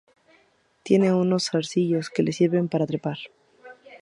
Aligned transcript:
Tiene 0.81 1.13
unos 1.13 1.43
zarcillos 1.51 2.09
que 2.09 2.23
le 2.23 2.31
sirven 2.33 2.69
para 2.69 2.87
trepar. 2.87 3.19